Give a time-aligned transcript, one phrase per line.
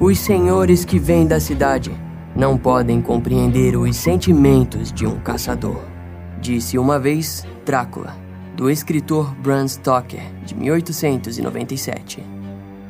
[0.00, 1.92] Os senhores que vêm da cidade
[2.34, 5.84] não podem compreender os sentimentos de um caçador,
[6.40, 8.16] disse uma vez Drácula,
[8.56, 12.24] do escritor Bram Stoker, de 1897.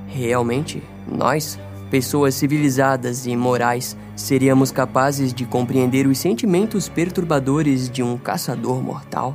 [0.06, 1.58] Realmente, nós,
[1.90, 9.34] pessoas civilizadas e morais, seríamos capazes de compreender os sentimentos perturbadores de um caçador mortal?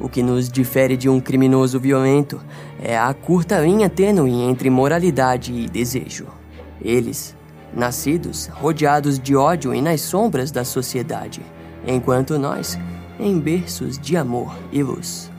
[0.00, 2.40] O que nos difere de um criminoso violento
[2.82, 6.40] é a curta linha tênue entre moralidade e desejo.
[6.84, 7.36] Eles,
[7.74, 11.40] nascidos rodeados de ódio e nas sombras da sociedade,
[11.86, 12.78] enquanto nós,
[13.18, 15.30] em berços de amor e luz.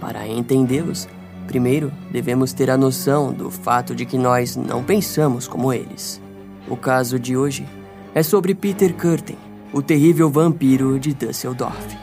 [0.00, 1.08] Para entendê-los,
[1.46, 6.20] primeiro devemos ter a noção do fato de que nós não pensamos como eles.
[6.68, 7.66] O caso de hoje
[8.14, 9.36] é sobre Peter Curtin,
[9.72, 11.96] o terrível vampiro de Dusseldorf.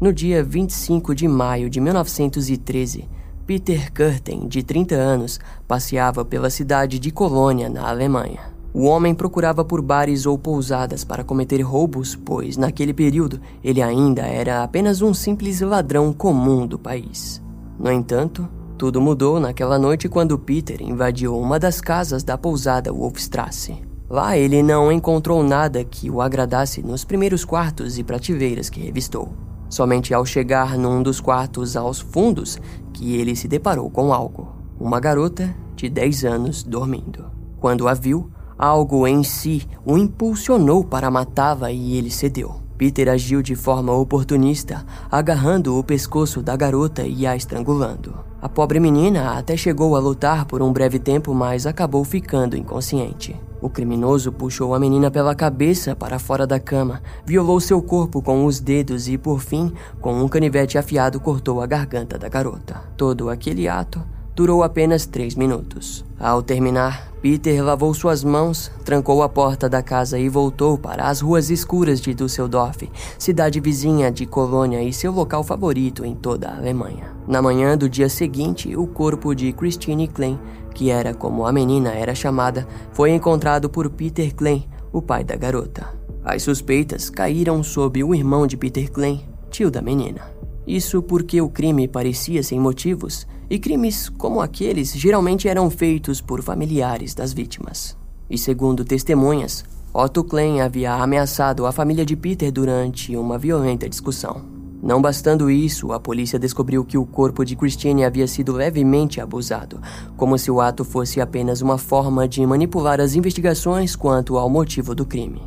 [0.00, 3.08] No dia 25 de maio de 1913,
[3.52, 8.40] Peter Curtin, de 30 anos, passeava pela cidade de Colônia, na Alemanha.
[8.72, 14.22] O homem procurava por bares ou pousadas para cometer roubos, pois naquele período ele ainda
[14.22, 17.42] era apenas um simples ladrão comum do país.
[17.78, 23.82] No entanto, tudo mudou naquela noite quando Peter invadiu uma das casas da pousada Wolfstrasse.
[24.08, 29.30] Lá ele não encontrou nada que o agradasse nos primeiros quartos e prateleiras que revistou.
[29.72, 32.58] Somente ao chegar num dos quartos aos fundos
[32.92, 34.52] que ele se deparou com algo.
[34.78, 37.26] Uma garota de 10 anos dormindo.
[37.58, 42.60] Quando a viu, algo em si o impulsionou para matá-la e ele cedeu.
[42.76, 48.14] Peter agiu de forma oportunista, agarrando o pescoço da garota e a estrangulando.
[48.40, 53.40] A pobre menina até chegou a lutar por um breve tempo, mas acabou ficando inconsciente.
[53.62, 58.44] O criminoso puxou a menina pela cabeça para fora da cama, violou seu corpo com
[58.44, 62.82] os dedos e, por fim, com um canivete afiado, cortou a garganta da garota.
[62.96, 64.02] Todo aquele ato
[64.34, 66.04] durou apenas três minutos.
[66.18, 71.20] Ao terminar, Peter lavou suas mãos, trancou a porta da casa e voltou para as
[71.20, 76.56] ruas escuras de Düsseldorf, cidade vizinha de Colônia e seu local favorito em toda a
[76.56, 77.14] Alemanha.
[77.28, 80.36] Na manhã do dia seguinte, o corpo de Christine Klein,
[80.74, 85.36] que era como a menina era chamada, foi encontrado por Peter Klein, o pai da
[85.36, 85.86] garota.
[86.24, 90.41] As suspeitas caíram sobre o irmão de Peter Klein, tio da menina.
[90.66, 96.42] Isso porque o crime parecia sem motivos e crimes como aqueles geralmente eram feitos por
[96.42, 97.96] familiares das vítimas.
[98.30, 104.42] E segundo testemunhas, Otto Klein havia ameaçado a família de Peter durante uma violenta discussão.
[104.82, 109.80] Não bastando isso, a polícia descobriu que o corpo de Christine havia sido levemente abusado,
[110.16, 114.92] como se o ato fosse apenas uma forma de manipular as investigações quanto ao motivo
[114.92, 115.40] do crime.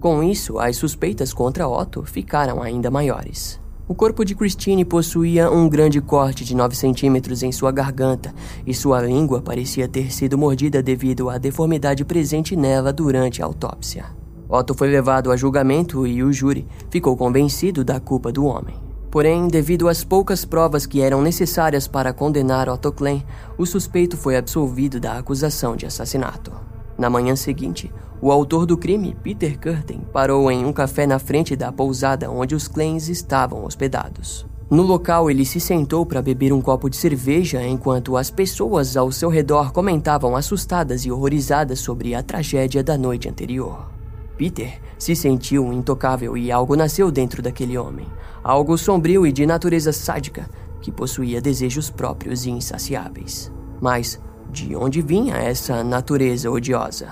[0.00, 3.61] Com isso, as suspeitas contra Otto ficaram ainda maiores.
[3.88, 8.32] O corpo de Christine possuía um grande corte de 9 centímetros em sua garganta
[8.64, 14.06] e sua língua parecia ter sido mordida devido à deformidade presente nela durante a autópsia.
[14.48, 18.76] Otto foi levado a julgamento e o júri ficou convencido da culpa do homem.
[19.10, 23.24] Porém, devido às poucas provas que eram necessárias para condenar Otto Klein,
[23.58, 26.71] o suspeito foi absolvido da acusação de assassinato.
[26.98, 31.56] Na manhã seguinte, o autor do crime, Peter Curtin, parou em um café na frente
[31.56, 34.46] da pousada onde os Kleins estavam hospedados.
[34.70, 39.12] No local, ele se sentou para beber um copo de cerveja enquanto as pessoas ao
[39.12, 43.90] seu redor comentavam assustadas e horrorizadas sobre a tragédia da noite anterior.
[44.36, 48.06] Peter se sentiu intocável e algo nasceu dentro daquele homem.
[48.42, 50.48] Algo sombrio e de natureza sádica
[50.80, 53.52] que possuía desejos próprios e insaciáveis.
[53.80, 54.20] Mas
[54.52, 57.08] de onde vinha essa natureza odiosa?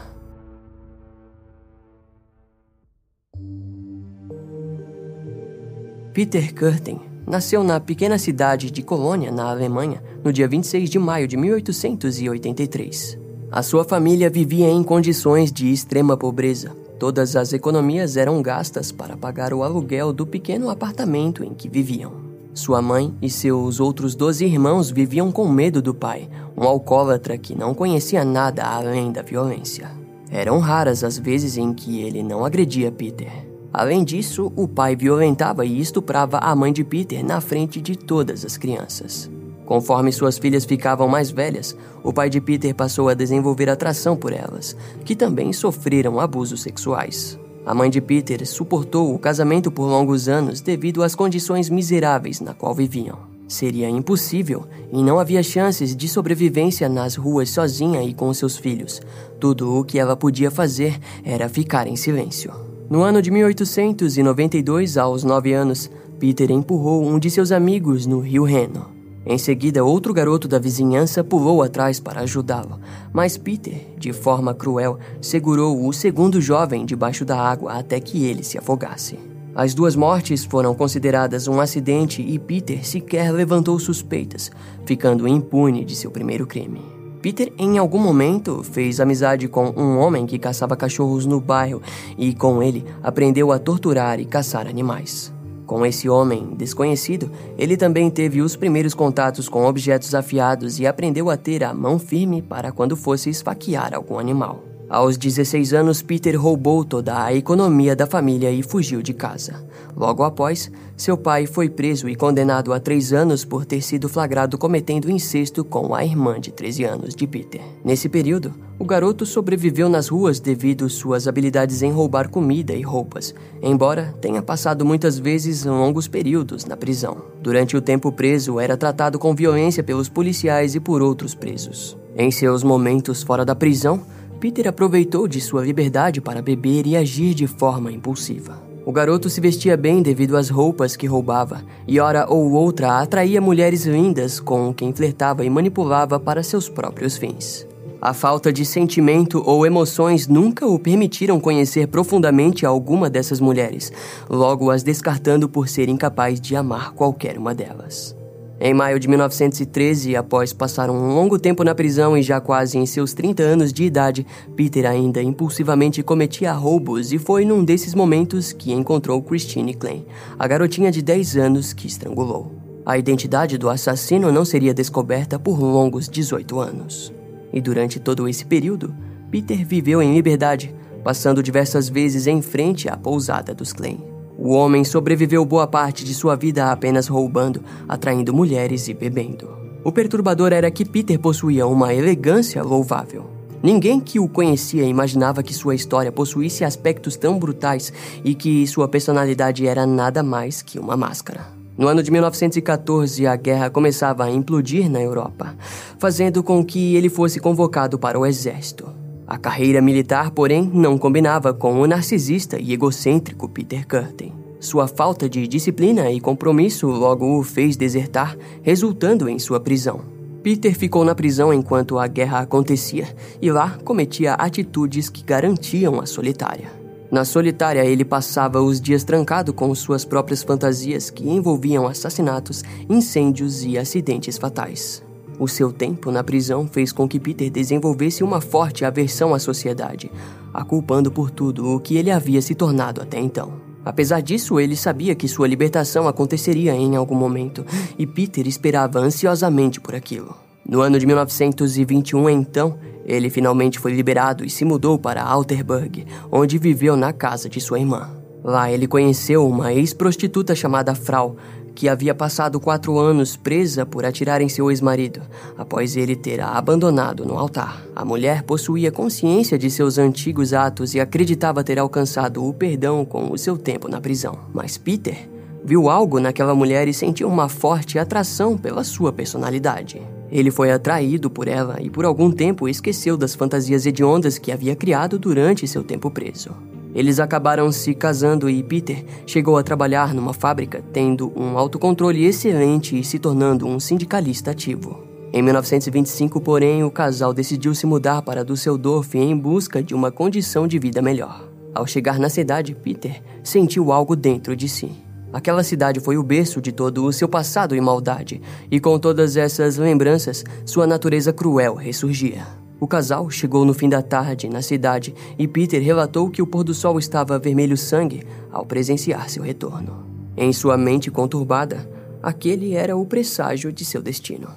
[6.13, 11.27] Peter Curtin nasceu na pequena cidade de Colônia, na Alemanha, no dia 26 de maio
[11.27, 13.19] de 1883.
[13.51, 16.77] A sua família vivia em condições de extrema pobreza.
[16.99, 22.30] Todas as economias eram gastas para pagar o aluguel do pequeno apartamento em que viviam.
[22.53, 27.57] Sua mãe e seus outros doze irmãos viviam com medo do pai, um alcoólatra que
[27.57, 29.91] não conhecia nada além da violência.
[30.31, 33.31] Eram raras as vezes em que ele não agredia Peter.
[33.73, 38.45] Além disso, o pai violentava e estuprava a mãe de Peter na frente de todas
[38.45, 39.31] as crianças.
[39.65, 44.33] Conforme suas filhas ficavam mais velhas, o pai de Peter passou a desenvolver atração por
[44.33, 47.39] elas, que também sofreram abusos sexuais.
[47.65, 52.55] A mãe de Peter suportou o casamento por longos anos devido às condições miseráveis na
[52.55, 53.19] qual viviam.
[53.47, 59.03] Seria impossível e não havia chances de sobrevivência nas ruas sozinha e com seus filhos.
[59.41, 62.53] Tudo o que ela podia fazer era ficar em silêncio.
[62.89, 68.45] No ano de 1892, aos nove anos, Peter empurrou um de seus amigos no rio
[68.45, 69.00] Reno.
[69.25, 72.81] Em seguida, outro garoto da vizinhança pulou atrás para ajudá-lo,
[73.13, 78.43] mas Peter, de forma cruel, segurou o segundo jovem debaixo da água até que ele
[78.43, 79.19] se afogasse.
[79.55, 84.51] As duas mortes foram consideradas um acidente e Peter sequer levantou suspeitas,
[84.87, 86.81] ficando impune de seu primeiro crime.
[87.21, 91.83] Peter, em algum momento, fez amizade com um homem que caçava cachorros no bairro
[92.17, 95.31] e, com ele, aprendeu a torturar e caçar animais.
[95.71, 101.31] Com esse homem desconhecido, ele também teve os primeiros contatos com objetos afiados e aprendeu
[101.31, 104.70] a ter a mão firme para quando fosse esfaquear algum animal.
[104.91, 109.65] Aos 16 anos, Peter roubou toda a economia da família e fugiu de casa.
[109.97, 114.59] Logo após, seu pai foi preso e condenado a três anos por ter sido flagrado
[114.59, 117.61] cometendo incesto com a irmã de 13 anos de Peter.
[117.85, 123.33] Nesse período, o garoto sobreviveu nas ruas devido suas habilidades em roubar comida e roupas,
[123.63, 127.19] embora tenha passado muitas vezes longos períodos na prisão.
[127.41, 131.97] Durante o tempo preso, era tratado com violência pelos policiais e por outros presos.
[132.17, 134.03] Em seus momentos fora da prisão,
[134.41, 138.59] Peter aproveitou de sua liberdade para beber e agir de forma impulsiva.
[138.87, 143.39] O garoto se vestia bem devido às roupas que roubava, e hora ou outra atraía
[143.39, 147.69] mulheres lindas com quem flertava e manipulava para seus próprios fins.
[148.01, 153.93] A falta de sentimento ou emoções nunca o permitiram conhecer profundamente alguma dessas mulheres,
[154.27, 158.19] logo as descartando por ser incapaz de amar qualquer uma delas.
[158.63, 162.85] Em maio de 1913, após passar um longo tempo na prisão e já quase em
[162.85, 168.53] seus 30 anos de idade, Peter ainda impulsivamente cometia roubos e foi num desses momentos
[168.53, 170.05] que encontrou Christine Klein,
[170.39, 172.53] a garotinha de 10 anos que estrangulou.
[172.85, 177.15] A identidade do assassino não seria descoberta por longos 18 anos.
[177.55, 178.95] E durante todo esse período,
[179.31, 184.10] Peter viveu em liberdade, passando diversas vezes em frente à pousada dos Klein.
[184.43, 189.51] O homem sobreviveu boa parte de sua vida apenas roubando, atraindo mulheres e bebendo.
[189.85, 193.27] O perturbador era que Peter possuía uma elegância louvável.
[193.63, 197.93] Ninguém que o conhecia imaginava que sua história possuísse aspectos tão brutais
[198.25, 201.47] e que sua personalidade era nada mais que uma máscara.
[201.77, 205.55] No ano de 1914, a guerra começava a implodir na Europa,
[205.99, 209.00] fazendo com que ele fosse convocado para o exército.
[209.31, 214.33] A carreira militar, porém, não combinava com o narcisista e egocêntrico Peter Curtin.
[214.59, 220.01] Sua falta de disciplina e compromisso logo o fez desertar, resultando em sua prisão.
[220.43, 223.07] Peter ficou na prisão enquanto a guerra acontecia
[223.41, 226.73] e lá cometia atitudes que garantiam a solitária.
[227.09, 233.65] Na solitária, ele passava os dias trancado com suas próprias fantasias que envolviam assassinatos, incêndios
[233.65, 235.09] e acidentes fatais.
[235.41, 240.13] O seu tempo na prisão fez com que Peter desenvolvesse uma forte aversão à sociedade,
[240.53, 243.55] a culpando por tudo o que ele havia se tornado até então.
[243.83, 247.65] Apesar disso, ele sabia que sua libertação aconteceria em algum momento,
[247.99, 250.37] e Peter esperava ansiosamente por aquilo.
[250.69, 256.59] No ano de 1921, então, ele finalmente foi liberado e se mudou para Alterburg, onde
[256.59, 258.11] viveu na casa de sua irmã.
[258.43, 261.37] Lá ele conheceu uma ex-prostituta chamada Frau,
[261.75, 265.23] que havia passado quatro anos presa por atirar em seu ex-marido,
[265.57, 267.83] após ele ter a abandonado no altar.
[267.95, 273.33] A mulher possuía consciência de seus antigos atos e acreditava ter alcançado o perdão com
[273.33, 274.39] o seu tempo na prisão.
[274.53, 275.29] Mas Peter
[275.65, 280.01] viu algo naquela mulher e sentiu uma forte atração pela sua personalidade.
[280.31, 284.77] Ele foi atraído por ela e por algum tempo esqueceu das fantasias hediondas que havia
[284.77, 286.51] criado durante seu tempo preso.
[286.95, 292.99] Eles acabaram se casando e Peter chegou a trabalhar numa fábrica, tendo um autocontrole excelente
[292.99, 295.11] e se tornando um sindicalista ativo.
[295.33, 300.67] Em 1925, porém, o casal decidiu se mudar para Düsseldorf em busca de uma condição
[300.67, 301.49] de vida melhor.
[301.73, 304.91] Ao chegar na cidade, Peter sentiu algo dentro de si.
[305.33, 309.37] Aquela cidade foi o berço de todo o seu passado e maldade, e com todas
[309.37, 312.45] essas lembranças, sua natureza cruel ressurgia.
[312.81, 316.65] O casal chegou no fim da tarde na cidade e Peter relatou que o pôr
[316.65, 320.03] do sol estava vermelho sangue ao presenciar seu retorno.
[320.35, 321.87] Em sua mente conturbada,
[322.23, 324.49] aquele era o presságio de seu destino.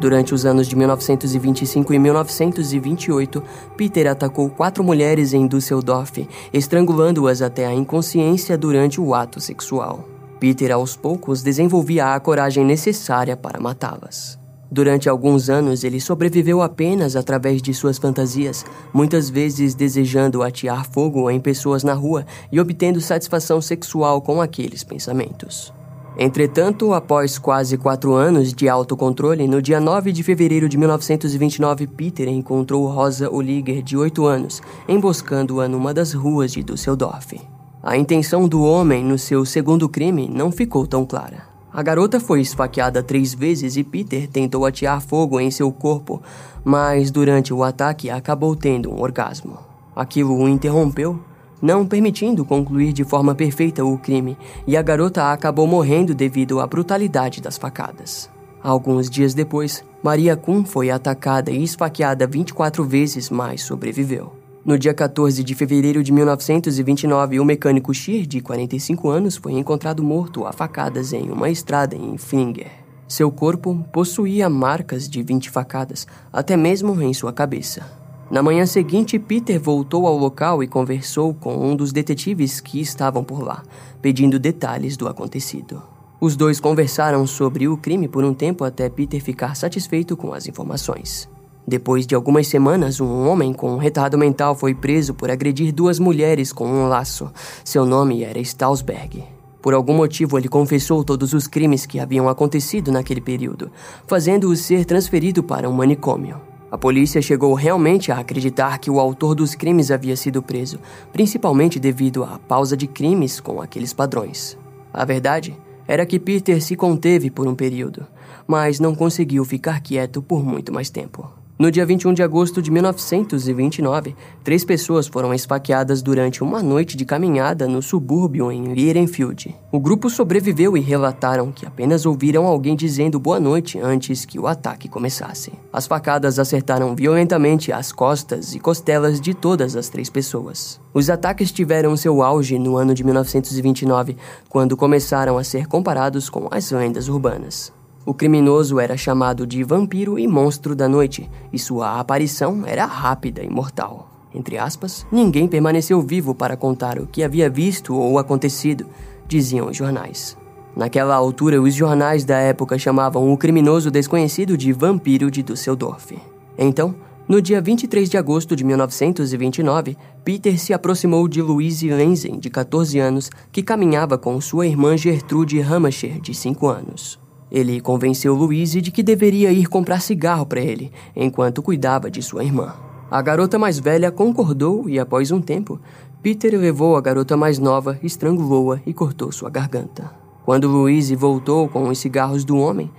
[0.00, 3.42] Durante os anos de 1925 e 1928,
[3.76, 10.13] Peter atacou quatro mulheres em Düsseldorf, estrangulando-as até a inconsciência durante o ato sexual.
[10.44, 14.38] Peter, aos poucos, desenvolvia a coragem necessária para matá-las.
[14.70, 21.30] Durante alguns anos, ele sobreviveu apenas através de suas fantasias, muitas vezes desejando atear fogo
[21.30, 25.72] em pessoas na rua e obtendo satisfação sexual com aqueles pensamentos.
[26.18, 32.28] Entretanto, após quase quatro anos de autocontrole, no dia 9 de fevereiro de 1929, Peter
[32.28, 37.53] encontrou Rosa Oliger, de 8 anos, emboscando-a numa das ruas de Düsseldorf.
[37.86, 41.44] A intenção do homem no seu segundo crime não ficou tão clara.
[41.70, 46.22] A garota foi esfaqueada três vezes e Peter tentou atear fogo em seu corpo,
[46.64, 49.58] mas durante o ataque acabou tendo um orgasmo.
[49.94, 51.20] Aquilo o interrompeu
[51.60, 54.36] não permitindo concluir de forma perfeita o crime,
[54.66, 58.30] e a garota acabou morrendo devido à brutalidade das facadas.
[58.62, 64.43] Alguns dias depois, Maria Kuhn foi atacada e esfaqueada 24 vezes, mas sobreviveu.
[64.64, 70.02] No dia 14 de fevereiro de 1929, o mecânico Scheer, de 45 anos, foi encontrado
[70.02, 72.70] morto a facadas em uma estrada em Flinger.
[73.06, 77.84] Seu corpo possuía marcas de 20 facadas, até mesmo em sua cabeça.
[78.30, 83.22] Na manhã seguinte, Peter voltou ao local e conversou com um dos detetives que estavam
[83.22, 83.62] por lá,
[84.00, 85.82] pedindo detalhes do acontecido.
[86.18, 90.48] Os dois conversaram sobre o crime por um tempo até Peter ficar satisfeito com as
[90.48, 91.28] informações.
[91.66, 95.98] Depois de algumas semanas, um homem com um retardo mental foi preso por agredir duas
[95.98, 97.32] mulheres com um laço.
[97.64, 99.24] Seu nome era Stausberg.
[99.62, 103.70] Por algum motivo, ele confessou todos os crimes que haviam acontecido naquele período,
[104.06, 106.38] fazendo-o ser transferido para um manicômio.
[106.70, 110.78] A polícia chegou realmente a acreditar que o autor dos crimes havia sido preso,
[111.14, 114.58] principalmente devido à pausa de crimes com aqueles padrões.
[114.92, 115.56] A verdade
[115.88, 118.06] era que Peter se conteve por um período,
[118.46, 121.43] mas não conseguiu ficar quieto por muito mais tempo.
[121.56, 127.04] No dia 21 de agosto de 1929, três pessoas foram esfaqueadas durante uma noite de
[127.04, 129.54] caminhada no subúrbio em Lierenfield.
[129.70, 134.48] O grupo sobreviveu e relataram que apenas ouviram alguém dizendo boa noite antes que o
[134.48, 135.52] ataque começasse.
[135.72, 140.80] As facadas acertaram violentamente as costas e costelas de todas as três pessoas.
[140.92, 144.16] Os ataques tiveram seu auge no ano de 1929,
[144.48, 147.72] quando começaram a ser comparados com as lendas urbanas.
[148.06, 153.42] O criminoso era chamado de vampiro e monstro da noite, e sua aparição era rápida
[153.42, 154.10] e mortal.
[154.34, 158.86] Entre aspas, ninguém permaneceu vivo para contar o que havia visto ou acontecido,
[159.26, 160.36] diziam os jornais.
[160.76, 166.18] Naquela altura, os jornais da época chamavam o criminoso desconhecido de vampiro de Düsseldorf.
[166.58, 166.94] Então,
[167.26, 172.98] no dia 23 de agosto de 1929, Peter se aproximou de Louise Lenzen, de 14
[172.98, 177.23] anos, que caminhava com sua irmã Gertrude Hamacher, de 5 anos.
[177.50, 182.44] Ele convenceu Louise de que deveria ir comprar cigarro para ele, enquanto cuidava de sua
[182.44, 182.74] irmã.
[183.10, 185.80] A garota mais velha concordou e, após um tempo,
[186.22, 190.10] Peter levou a garota mais nova, estrangulou-a e cortou sua garganta.
[190.44, 192.90] Quando Louise voltou com os cigarros do homem,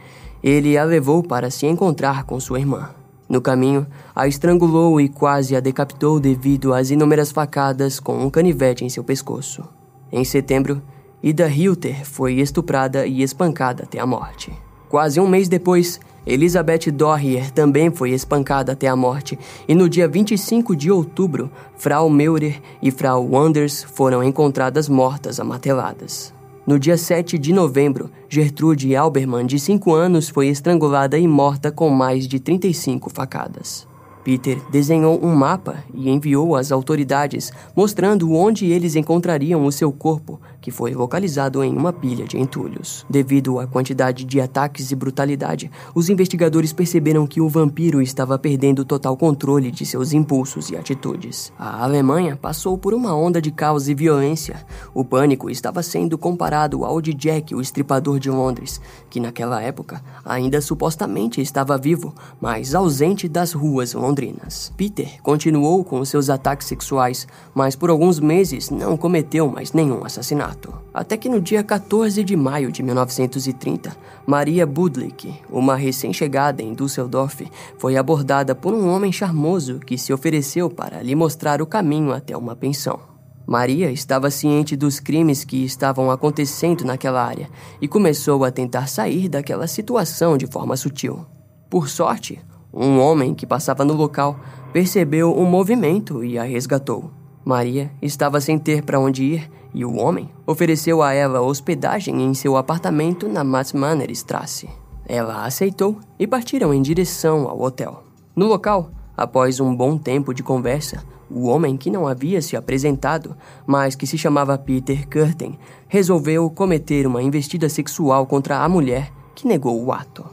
[0.43, 2.89] ele a levou para se encontrar com sua irmã.
[3.27, 8.85] No caminho, a estrangulou e quase a decapitou devido às inúmeras facadas com um canivete
[8.85, 9.63] em seu pescoço.
[10.11, 10.81] Em setembro,
[11.25, 14.53] Ida Hilter foi estuprada e espancada até a morte.
[14.87, 19.35] Quase um mês depois, Elizabeth Dorrier também foi espancada até a morte,
[19.67, 26.31] e no dia 25 de outubro, Frau Meurer e Frau Wanders foram encontradas mortas amateladas.
[26.63, 31.89] No dia 7 de novembro, Gertrude Alberman, de 5 anos, foi estrangulada e morta com
[31.89, 33.87] mais de 35 facadas.
[34.25, 40.41] Peter desenhou um mapa e enviou às autoridades, mostrando onde eles encontrariam o seu corpo,
[40.65, 43.05] que foi localizado em uma pilha de entulhos.
[43.07, 48.83] Devido à quantidade de ataques e brutalidade, os investigadores perceberam que o vampiro estava perdendo
[48.83, 51.53] total controle de seus impulsos e atitudes.
[51.55, 54.65] A Alemanha passou por uma onda de caos e violência.
[54.91, 60.01] O pânico estava sendo comparado ao de Jack, o estripador de Londres, que naquela época
[60.25, 64.73] ainda supostamente estava vivo, mas ausente das ruas londrinas.
[64.75, 70.54] Peter continuou com seus ataques sexuais, mas por alguns meses não cometeu mais nenhum assassinato.
[70.93, 73.95] Até que no dia 14 de maio de 1930,
[74.25, 77.41] Maria Budlik, uma recém-chegada em Düsseldorf,
[77.77, 82.37] foi abordada por um homem charmoso que se ofereceu para lhe mostrar o caminho até
[82.37, 82.99] uma pensão.
[83.45, 87.49] Maria estava ciente dos crimes que estavam acontecendo naquela área
[87.81, 91.25] e começou a tentar sair daquela situação de forma sutil.
[91.69, 92.39] Por sorte,
[92.73, 94.39] um homem que passava no local
[94.73, 97.11] percebeu um movimento e a resgatou.
[97.43, 102.33] Maria estava sem ter para onde ir e o homem ofereceu a ela hospedagem em
[102.33, 104.69] seu apartamento na Matsmannerstrasse.
[105.05, 108.01] Ela aceitou e partiram em direção ao hotel.
[108.33, 113.35] No local, após um bom tempo de conversa, o homem que não havia se apresentado,
[113.67, 115.57] mas que se chamava Peter Curtin,
[115.89, 120.25] resolveu cometer uma investida sexual contra a mulher que negou o ato.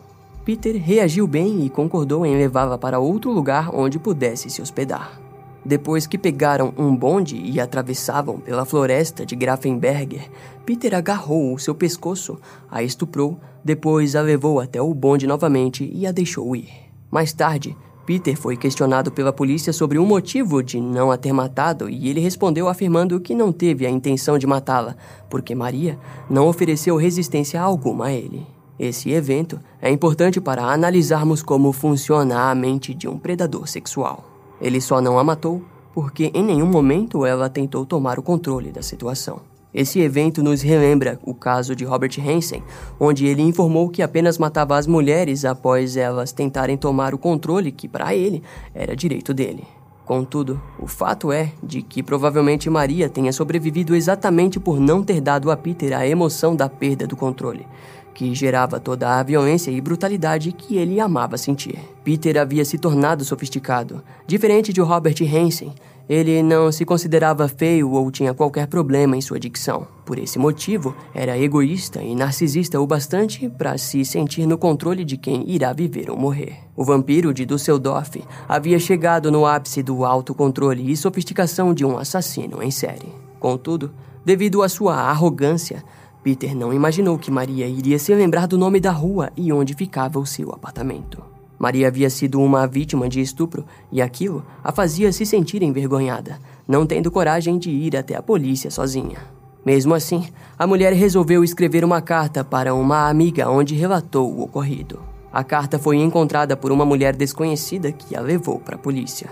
[0.45, 5.22] Peter reagiu bem e concordou em levá-la para outro lugar onde pudesse se hospedar.
[5.65, 10.29] Depois que pegaram um bonde e atravessavam pela floresta de Grafenberger,
[10.67, 12.39] Peter agarrou o seu pescoço,
[12.69, 16.69] a estuprou, depois a levou até o bonde novamente e a deixou ir.
[17.11, 21.89] Mais tarde, Peter foi questionado pela polícia sobre o motivo de não a ter matado
[21.89, 24.97] e ele respondeu afirmando que não teve a intenção de matá-la,
[25.31, 25.97] porque Maria
[26.29, 28.45] não ofereceu resistência alguma a ele.
[28.77, 34.32] Esse evento é importante para analisarmos como funciona a mente de um predador sexual.
[34.63, 35.61] Ele só não a matou
[35.93, 39.41] porque em nenhum momento ela tentou tomar o controle da situação.
[39.75, 42.63] Esse evento nos relembra o caso de Robert Hansen,
[43.01, 47.89] onde ele informou que apenas matava as mulheres após elas tentarem tomar o controle que,
[47.89, 48.43] para ele,
[48.75, 49.65] era direito dele.
[50.05, 55.51] Contudo, o fato é de que provavelmente Maria tenha sobrevivido exatamente por não ter dado
[55.51, 57.67] a Peter a emoção da perda do controle
[58.15, 61.79] que gerava toda a violência e brutalidade que ele amava sentir.
[62.05, 64.03] Peter havia se tornado sofisticado.
[64.27, 65.73] Diferente de Robert Hansen,
[66.09, 69.87] ele não se considerava feio ou tinha qualquer problema em sua dicção.
[70.05, 75.17] Por esse motivo, era egoísta e narcisista o bastante para se sentir no controle de
[75.17, 76.59] quem irá viver ou morrer.
[76.77, 82.63] O vampiro de Dusseldorf havia chegado no ápice do autocontrole e sofisticação de um assassino
[82.63, 83.13] em série.
[83.39, 83.91] Contudo,
[84.25, 85.83] devido à sua arrogância,
[86.23, 90.21] Peter não imaginou que Maria iria se lembrar do nome da rua e onde ficava
[90.21, 91.23] o seu apartamento.
[91.59, 96.87] Maria havia sido uma vítima de estupro e aquilo a fazia se sentir envergonhada, não
[96.87, 99.19] tendo coragem de ir até a polícia sozinha.
[99.65, 105.01] Mesmo assim, a mulher resolveu escrever uma carta para uma amiga onde relatou o ocorrido.
[105.33, 109.31] A carta foi encontrada por uma mulher desconhecida que a levou para a polícia.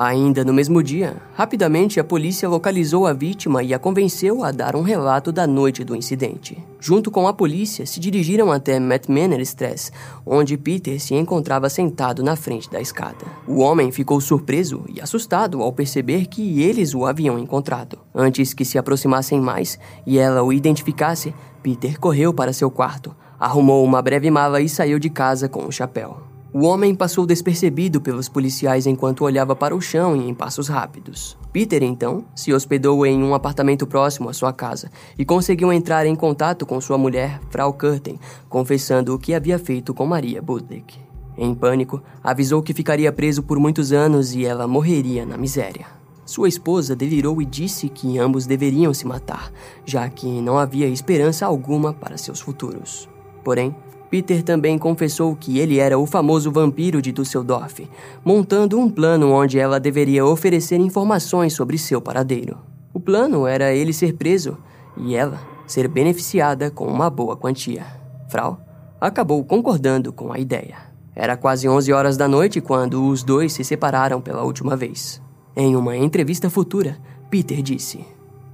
[0.00, 4.76] Ainda no mesmo dia, rapidamente a polícia localizou a vítima e a convenceu a dar
[4.76, 6.56] um relato da noite do incidente.
[6.78, 9.90] Junto com a polícia, se dirigiram até Matt Manor Stress,
[10.24, 13.26] onde Peter se encontrava sentado na frente da escada.
[13.44, 17.98] O homem ficou surpreso e assustado ao perceber que eles o haviam encontrado.
[18.14, 23.84] Antes que se aproximassem mais e ela o identificasse, Peter correu para seu quarto, arrumou
[23.84, 26.37] uma breve mala e saiu de casa com um chapéu.
[26.50, 31.36] O homem passou despercebido pelos policiais enquanto olhava para o chão e em passos rápidos.
[31.52, 36.16] Peter, então, se hospedou em um apartamento próximo à sua casa e conseguiu entrar em
[36.16, 40.98] contato com sua mulher, Frau Curtin, confessando o que havia feito com Maria Budlick.
[41.36, 45.86] Em pânico, avisou que ficaria preso por muitos anos e ela morreria na miséria.
[46.24, 49.52] Sua esposa delirou e disse que ambos deveriam se matar,
[49.84, 53.08] já que não havia esperança alguma para seus futuros.
[53.44, 53.74] Porém,
[54.10, 57.88] Peter também confessou que ele era o famoso vampiro de Dusseldorf,
[58.24, 62.58] montando um plano onde ela deveria oferecer informações sobre seu paradeiro.
[62.92, 64.56] O plano era ele ser preso
[64.96, 67.84] e ela ser beneficiada com uma boa quantia.
[68.28, 68.58] Frau
[69.00, 70.76] acabou concordando com a ideia.
[71.14, 75.20] Era quase 11 horas da noite quando os dois se separaram pela última vez.
[75.54, 76.96] Em uma entrevista futura,
[77.28, 78.04] Peter disse,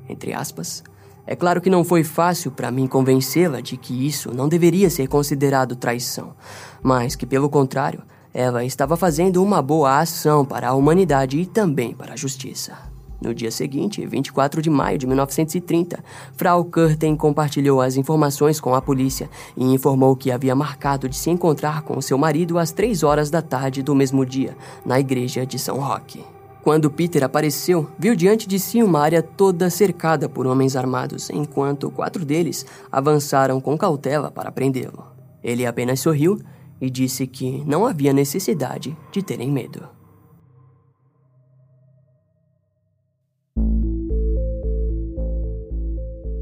[0.08, 0.82] entre aspas,
[1.26, 5.06] é claro que não foi fácil para mim convencê-la de que isso não deveria ser
[5.06, 6.34] considerado traição,
[6.82, 11.94] mas que, pelo contrário, ela estava fazendo uma boa ação para a humanidade e também
[11.94, 12.76] para a justiça.
[13.22, 16.04] No dia seguinte, 24 de maio de 1930,
[16.36, 21.30] Frau Curtin compartilhou as informações com a polícia e informou que havia marcado de se
[21.30, 25.58] encontrar com seu marido às três horas da tarde do mesmo dia, na igreja de
[25.58, 26.22] São Roque.
[26.64, 31.90] Quando Peter apareceu, viu diante de si uma área toda cercada por homens armados, enquanto
[31.90, 35.04] quatro deles avançaram com cautela para prendê-lo.
[35.42, 36.40] Ele apenas sorriu
[36.80, 39.86] e disse que não havia necessidade de terem medo.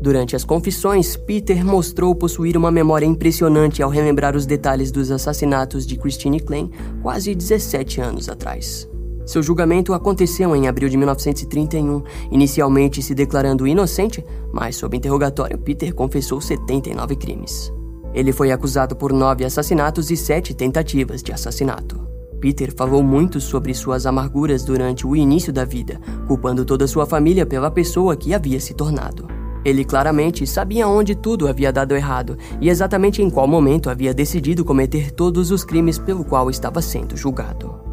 [0.01, 5.85] Durante as confissões, Peter mostrou possuir uma memória impressionante ao relembrar os detalhes dos assassinatos
[5.85, 6.71] de Christine Klein
[7.03, 8.92] quase 17 anos atrás.
[9.25, 15.95] Seu julgamento aconteceu em abril de 1931, inicialmente se declarando inocente, mas sob interrogatório, Peter
[15.95, 17.73] confessou 79 crimes.
[18.13, 22.01] Ele foi acusado por nove assassinatos e sete tentativas de assassinato.
[22.41, 27.47] Peter falou muito sobre suas amarguras durante o início da vida, culpando toda sua família
[27.47, 29.29] pela pessoa que havia se tornado.
[29.65, 34.65] Ele claramente sabia onde tudo havia dado errado e exatamente em qual momento havia decidido
[34.65, 37.92] cometer todos os crimes pelo qual estava sendo julgado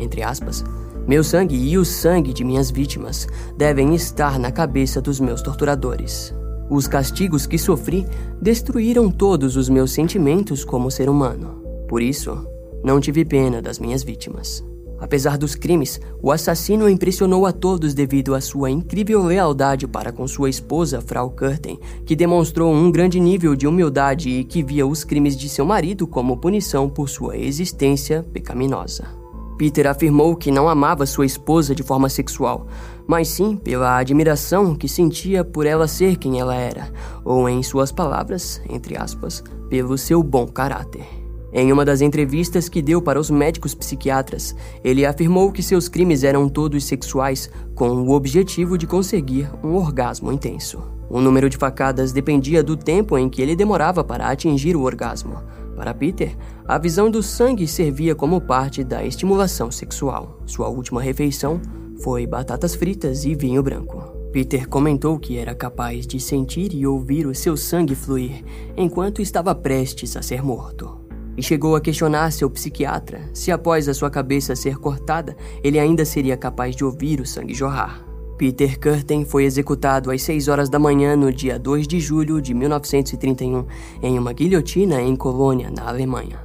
[0.00, 0.64] entre aspas,
[1.06, 6.34] meu sangue e o sangue de minhas vítimas devem estar na cabeça dos meus torturadores.
[6.70, 8.06] Os castigos que sofri
[8.40, 11.62] destruíram todos os meus sentimentos como ser humano.
[11.88, 12.46] Por isso,
[12.84, 14.64] não tive pena das minhas vítimas.
[15.00, 20.28] Apesar dos crimes, o assassino impressionou a todos devido à sua incrível lealdade para com
[20.28, 25.02] sua esposa, Frau Curtin, que demonstrou um grande nível de humildade e que via os
[25.02, 29.19] crimes de seu marido como punição por sua existência pecaminosa.
[29.60, 32.66] Peter afirmou que não amava sua esposa de forma sexual,
[33.06, 36.90] mas sim pela admiração que sentia por ela ser quem ela era,
[37.22, 41.06] ou em suas palavras, entre aspas, pelo seu bom caráter.
[41.52, 46.24] Em uma das entrevistas que deu para os médicos psiquiatras, ele afirmou que seus crimes
[46.24, 50.80] eram todos sexuais, com o objetivo de conseguir um orgasmo intenso.
[51.10, 55.36] O número de facadas dependia do tempo em que ele demorava para atingir o orgasmo.
[55.80, 56.36] Para Peter,
[56.68, 60.38] a visão do sangue servia como parte da estimulação sexual.
[60.44, 61.58] Sua última refeição
[62.02, 63.98] foi batatas fritas e vinho branco.
[64.30, 68.44] Peter comentou que era capaz de sentir e ouvir o seu sangue fluir
[68.76, 71.00] enquanto estava prestes a ser morto
[71.34, 76.04] e chegou a questionar seu psiquiatra se após a sua cabeça ser cortada, ele ainda
[76.04, 78.09] seria capaz de ouvir o sangue jorrar.
[78.40, 82.54] Peter Curtin foi executado às 6 horas da manhã no dia 2 de julho de
[82.54, 83.66] 1931
[84.02, 86.40] em uma guilhotina em Colônia, na Alemanha.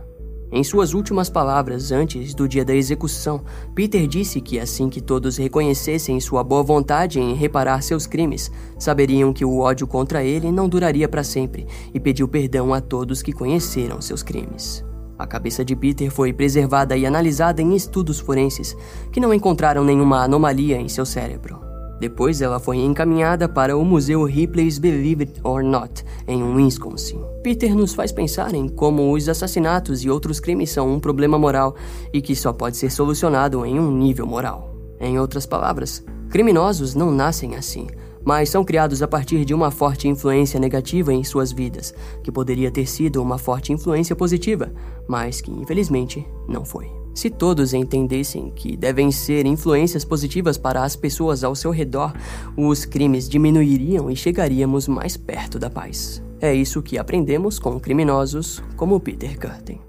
[0.52, 5.38] Em suas últimas palavras antes do dia da execução, Peter disse que assim que todos
[5.38, 10.68] reconhecessem sua boa vontade em reparar seus crimes, saberiam que o ódio contra ele não
[10.68, 14.84] duraria para sempre e pediu perdão a todos que conheceram seus crimes.
[15.18, 18.76] A cabeça de Peter foi preservada e analisada em estudos forenses,
[19.14, 21.74] que não encontraram nenhuma anomalia em seu cérebro.
[22.00, 27.22] Depois ela foi encaminhada para o Museu Ripley's Believe It or Not, em Wisconsin.
[27.42, 31.76] Peter nos faz pensar em como os assassinatos e outros crimes são um problema moral
[32.14, 34.76] e que só pode ser solucionado em um nível moral.
[35.00, 37.88] Em outras palavras, criminosos não nascem assim,
[38.26, 42.72] mas são criados a partir de uma forte influência negativa em suas vidas, que poderia
[42.72, 44.74] ter sido uma forte influência positiva,
[45.08, 47.05] mas que infelizmente não foi.
[47.16, 52.14] Se todos entendessem que devem ser influências positivas para as pessoas ao seu redor,
[52.58, 56.22] os crimes diminuiriam e chegaríamos mais perto da paz.
[56.42, 59.80] É isso que aprendemos com criminosos como Peter Curtin.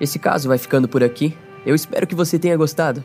[0.00, 1.36] Esse caso vai ficando por aqui.
[1.66, 3.04] Eu espero que você tenha gostado.